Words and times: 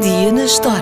Dia 0.00 0.32
na 0.32 0.46
história. 0.46 0.80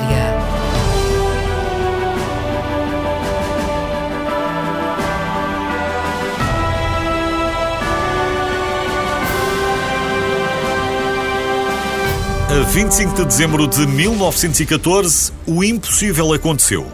A 12.48 12.62
25 12.70 13.16
de 13.16 13.24
dezembro 13.24 13.66
de 13.66 13.84
1914, 13.88 15.32
o 15.46 15.64
impossível 15.64 16.32
aconteceu. 16.32 16.86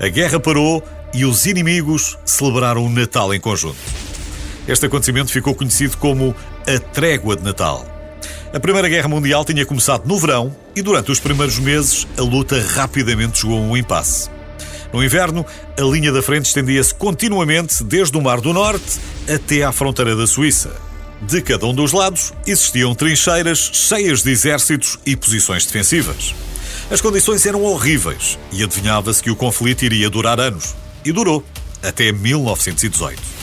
A 0.00 0.08
guerra 0.08 0.40
parou 0.40 0.82
e 1.14 1.24
os 1.24 1.46
inimigos 1.46 2.18
celebraram 2.24 2.84
o 2.84 2.90
Natal 2.90 3.32
em 3.32 3.38
conjunto. 3.38 3.78
Este 4.66 4.86
acontecimento 4.86 5.30
ficou 5.30 5.54
conhecido 5.54 5.96
como 5.98 6.34
a 6.66 6.80
Trégua 6.80 7.36
de 7.36 7.44
Natal. 7.44 7.86
A 8.52 8.58
Primeira 8.58 8.88
Guerra 8.88 9.06
Mundial 9.06 9.44
tinha 9.44 9.64
começado 9.64 10.08
no 10.08 10.18
verão 10.18 10.61
e 10.74 10.82
durante 10.82 11.10
os 11.10 11.20
primeiros 11.20 11.58
meses 11.58 12.06
a 12.16 12.22
luta 12.22 12.60
rapidamente 12.60 13.40
chegou 13.40 13.58
a 13.58 13.60
um 13.60 13.76
impasse. 13.76 14.30
No 14.92 15.02
inverno, 15.02 15.44
a 15.78 15.82
linha 15.82 16.12
da 16.12 16.22
frente 16.22 16.46
estendia-se 16.46 16.94
continuamente 16.94 17.82
desde 17.82 18.16
o 18.16 18.20
Mar 18.20 18.40
do 18.40 18.52
Norte 18.52 19.00
até 19.32 19.62
à 19.62 19.72
fronteira 19.72 20.14
da 20.14 20.26
Suíça. 20.26 20.70
De 21.22 21.40
cada 21.40 21.66
um 21.66 21.74
dos 21.74 21.92
lados 21.92 22.32
existiam 22.46 22.94
trincheiras 22.94 23.70
cheias 23.72 24.22
de 24.22 24.30
exércitos 24.30 24.98
e 25.06 25.16
posições 25.16 25.64
defensivas. 25.64 26.34
As 26.90 27.00
condições 27.00 27.46
eram 27.46 27.62
horríveis 27.62 28.38
e 28.52 28.62
adivinhava-se 28.62 29.22
que 29.22 29.30
o 29.30 29.36
conflito 29.36 29.84
iria 29.84 30.10
durar 30.10 30.38
anos. 30.40 30.74
E 31.04 31.12
durou, 31.12 31.44
até 31.82 32.12
1918. 32.12 33.41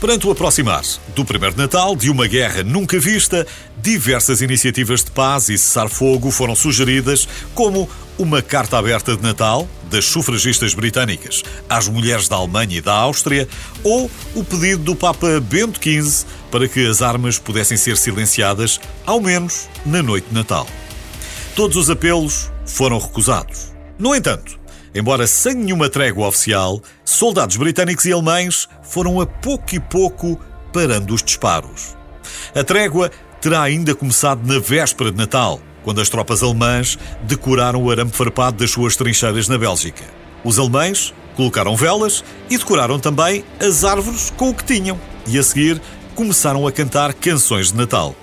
Perante 0.00 0.26
o 0.26 0.30
aproximar 0.30 0.82
do 1.14 1.24
primeiro 1.24 1.56
Natal 1.56 1.96
de 1.96 2.10
uma 2.10 2.26
guerra 2.26 2.62
nunca 2.62 3.00
vista, 3.00 3.46
diversas 3.80 4.42
iniciativas 4.42 5.02
de 5.02 5.10
paz 5.10 5.48
e 5.48 5.56
cessar-fogo 5.56 6.30
foram 6.30 6.54
sugeridas, 6.54 7.26
como 7.54 7.88
uma 8.18 8.42
carta 8.42 8.76
aberta 8.76 9.16
de 9.16 9.22
Natal 9.22 9.66
das 9.90 10.04
sufragistas 10.04 10.74
britânicas 10.74 11.42
às 11.68 11.88
mulheres 11.88 12.28
da 12.28 12.36
Alemanha 12.36 12.76
e 12.76 12.80
da 12.82 12.92
Áustria, 12.92 13.48
ou 13.82 14.10
o 14.34 14.44
pedido 14.44 14.82
do 14.82 14.94
Papa 14.94 15.40
Bento 15.40 15.80
XV 15.82 16.26
para 16.50 16.68
que 16.68 16.86
as 16.86 17.00
armas 17.00 17.38
pudessem 17.38 17.78
ser 17.78 17.96
silenciadas, 17.96 18.78
ao 19.06 19.18
menos 19.18 19.66
na 19.84 20.02
noite 20.02 20.28
de 20.28 20.34
Natal. 20.34 20.66
Todos 21.54 21.76
os 21.76 21.88
apelos 21.88 22.50
foram 22.66 22.98
recusados. 22.98 23.72
No 23.98 24.14
entanto, 24.14 24.58
Embora 24.96 25.26
sem 25.26 25.54
nenhuma 25.54 25.90
trégua 25.90 26.26
oficial, 26.26 26.80
soldados 27.04 27.58
britânicos 27.58 28.06
e 28.06 28.12
alemães 28.12 28.66
foram 28.82 29.20
a 29.20 29.26
pouco 29.26 29.74
e 29.74 29.78
pouco 29.78 30.40
parando 30.72 31.12
os 31.12 31.22
disparos. 31.22 31.94
A 32.54 32.64
trégua 32.64 33.10
terá 33.38 33.60
ainda 33.60 33.94
começado 33.94 34.40
na 34.50 34.58
véspera 34.58 35.12
de 35.12 35.18
Natal, 35.18 35.60
quando 35.84 36.00
as 36.00 36.08
tropas 36.08 36.42
alemãs 36.42 36.98
decoraram 37.24 37.84
o 37.84 37.90
arame 37.90 38.10
farpado 38.10 38.56
das 38.56 38.70
suas 38.70 38.96
trincheiras 38.96 39.48
na 39.48 39.58
Bélgica. 39.58 40.02
Os 40.42 40.58
alemães 40.58 41.12
colocaram 41.36 41.76
velas 41.76 42.24
e 42.48 42.56
decoraram 42.56 42.98
também 42.98 43.44
as 43.60 43.84
árvores 43.84 44.32
com 44.34 44.48
o 44.48 44.54
que 44.54 44.64
tinham, 44.64 44.98
e 45.26 45.38
a 45.38 45.42
seguir 45.42 45.78
começaram 46.14 46.66
a 46.66 46.72
cantar 46.72 47.12
canções 47.12 47.70
de 47.70 47.76
Natal. 47.76 48.16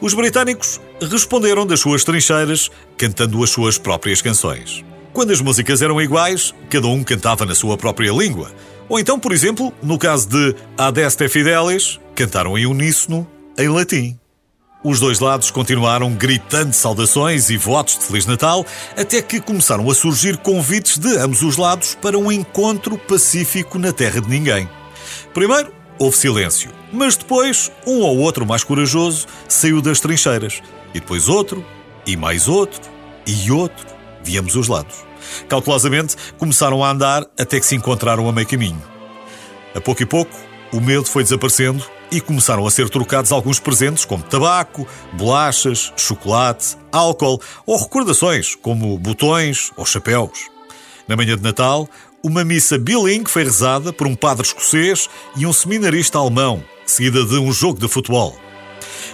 Os 0.00 0.14
britânicos 0.14 0.80
responderam 1.00 1.66
das 1.66 1.80
suas 1.80 2.04
trincheiras 2.04 2.70
cantando 2.96 3.42
as 3.42 3.50
suas 3.50 3.76
próprias 3.76 4.22
canções. 4.22 4.84
Quando 5.12 5.30
as 5.30 5.42
músicas 5.42 5.82
eram 5.82 6.00
iguais, 6.00 6.54
cada 6.70 6.86
um 6.86 7.04
cantava 7.04 7.44
na 7.44 7.54
sua 7.54 7.76
própria 7.76 8.10
língua. 8.10 8.50
Ou 8.88 8.98
então, 8.98 9.20
por 9.20 9.32
exemplo, 9.32 9.72
no 9.82 9.98
caso 9.98 10.26
de 10.26 10.56
Adeste 10.76 11.28
Fidelis, 11.28 12.00
cantaram 12.14 12.56
em 12.56 12.64
uníssono 12.64 13.26
em 13.58 13.68
latim. 13.68 14.18
Os 14.82 14.98
dois 14.98 15.20
lados 15.20 15.50
continuaram 15.50 16.14
gritando 16.14 16.72
saudações 16.72 17.50
e 17.50 17.58
votos 17.58 17.98
de 17.98 18.04
Feliz 18.04 18.24
Natal, 18.24 18.64
até 18.96 19.20
que 19.20 19.38
começaram 19.38 19.88
a 19.90 19.94
surgir 19.94 20.38
convites 20.38 20.96
de 20.96 21.18
ambos 21.18 21.42
os 21.42 21.58
lados 21.58 21.94
para 22.00 22.18
um 22.18 22.32
encontro 22.32 22.96
pacífico 22.96 23.78
na 23.78 23.92
terra 23.92 24.20
de 24.20 24.28
ninguém. 24.28 24.68
Primeiro, 25.34 25.70
houve 25.98 26.16
silêncio, 26.16 26.70
mas 26.90 27.16
depois 27.16 27.70
um 27.86 28.00
ou 28.00 28.16
outro 28.18 28.46
mais 28.46 28.64
corajoso 28.64 29.26
saiu 29.46 29.82
das 29.82 30.00
trincheiras, 30.00 30.62
e 30.94 31.00
depois 31.00 31.28
outro, 31.28 31.64
e 32.06 32.16
mais 32.16 32.48
outro, 32.48 32.80
e 33.26 33.52
outro 33.52 33.92
ambos 34.38 34.56
os 34.56 34.68
lados. 34.68 35.04
Cautelosamente, 35.48 36.16
começaram 36.38 36.82
a 36.82 36.90
andar 36.90 37.24
até 37.38 37.58
que 37.58 37.66
se 37.66 37.74
encontraram 37.74 38.28
a 38.28 38.32
meio 38.32 38.46
caminho. 38.46 38.82
A 39.74 39.80
pouco 39.80 40.02
e 40.02 40.06
pouco, 40.06 40.36
o 40.72 40.80
medo 40.80 41.04
foi 41.04 41.22
desaparecendo 41.22 41.84
e 42.10 42.20
começaram 42.20 42.66
a 42.66 42.70
ser 42.70 42.90
trocados 42.90 43.32
alguns 43.32 43.58
presentes, 43.58 44.04
como 44.04 44.22
tabaco, 44.22 44.86
bolachas, 45.14 45.92
chocolate, 45.96 46.76
álcool 46.92 47.40
ou 47.66 47.78
recordações, 47.78 48.54
como 48.54 48.98
botões 48.98 49.70
ou 49.76 49.86
chapéus. 49.86 50.50
Na 51.08 51.16
manhã 51.16 51.36
de 51.36 51.42
Natal, 51.42 51.88
uma 52.22 52.44
missa 52.44 52.78
bilingue 52.78 53.30
foi 53.30 53.44
rezada 53.44 53.92
por 53.92 54.06
um 54.06 54.14
padre 54.14 54.46
escocês 54.46 55.08
e 55.36 55.46
um 55.46 55.52
seminarista 55.52 56.18
alemão, 56.18 56.62
seguida 56.86 57.24
de 57.24 57.36
um 57.36 57.50
jogo 57.52 57.80
de 57.80 57.88
futebol. 57.88 58.36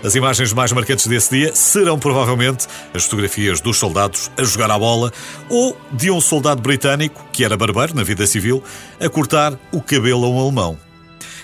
As 0.03 0.15
imagens 0.15 0.53
mais 0.53 0.71
marcantes 0.73 1.07
desse 1.07 1.31
dia 1.31 1.55
serão 1.55 1.99
provavelmente 1.99 2.67
as 2.95 3.05
fotografias 3.05 3.61
dos 3.61 3.77
soldados 3.77 4.31
a 4.37 4.45
jogar 4.45 4.71
a 4.71 4.79
bola 4.79 5.13
ou 5.49 5.77
de 5.93 6.11
um 6.11 6.21
soldado 6.21 6.63
britânico, 6.63 7.25
que 7.33 7.45
era 7.45 7.57
barbeiro 7.57 7.95
na 7.97 8.05
vida 8.05 8.27
civil, 8.27 8.63
a 9.01 9.09
cortar 9.09 9.59
o 9.73 9.81
cabelo 9.81 10.25
a 10.25 10.29
um 10.29 10.41
alemão. 10.41 10.79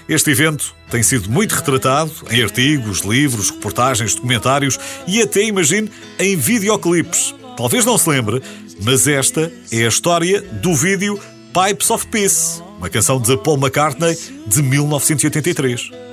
Este 0.09 0.31
evento 0.31 0.75
tem 0.91 1.03
sido 1.03 1.31
muito 1.31 1.53
retratado 1.53 2.13
em 2.31 2.43
artigos, 2.43 3.01
livros, 3.01 3.51
reportagens, 3.51 4.15
documentários 4.15 4.79
e 5.07 5.21
até, 5.21 5.43
imagine, 5.43 5.91
em 6.19 6.37
videoclipes. 6.37 7.35
Talvez 7.57 7.85
não 7.85 7.97
se 7.97 8.09
lembre, 8.09 8.43
mas 8.83 9.07
esta 9.07 9.51
é 9.73 9.85
a 9.85 9.89
história 9.89 10.41
do 10.41 10.75
vídeo 10.75 11.19
Pipes 11.53 11.91
of 11.91 12.07
Peace, 12.09 12.63
uma 12.79 12.91
canção 12.91 13.21
de 13.21 13.37
Paul 13.39 13.57
McCartney 13.57 14.19
de 14.47 14.63
1983. 14.63 16.04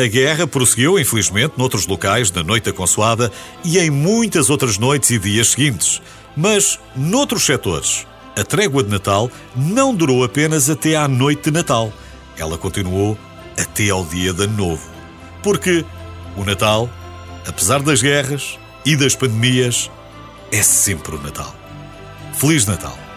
A 0.00 0.06
guerra 0.06 0.46
prosseguiu, 0.46 0.98
infelizmente, 0.98 1.58
noutros 1.58 1.86
locais 1.86 2.30
da 2.30 2.42
Noite 2.42 2.64
da 2.64 2.72
Consoada 2.72 3.30
e 3.62 3.78
em 3.78 3.90
muitas 3.90 4.48
outras 4.48 4.78
noites 4.78 5.10
e 5.10 5.18
dias 5.18 5.48
seguintes. 5.48 6.00
Mas, 6.34 6.78
noutros 6.96 7.44
setores, 7.44 8.06
a 8.34 8.42
trégua 8.42 8.82
de 8.82 8.88
Natal 8.88 9.30
não 9.54 9.94
durou 9.94 10.24
apenas 10.24 10.70
até 10.70 10.96
à 10.96 11.06
noite 11.06 11.44
de 11.44 11.50
Natal. 11.50 11.92
Ela 12.38 12.56
continuou 12.56 13.18
até 13.60 13.90
ao 13.90 14.02
dia 14.06 14.32
de 14.32 14.46
Novo. 14.46 14.88
Porque 15.42 15.84
o 16.34 16.46
Natal, 16.46 16.88
apesar 17.46 17.82
das 17.82 18.00
guerras 18.00 18.58
e 18.86 18.96
das 18.96 19.14
pandemias, 19.14 19.90
é 20.50 20.62
sempre 20.62 21.14
o 21.14 21.20
Natal. 21.20 21.54
Feliz 22.32 22.64
Natal! 22.64 23.09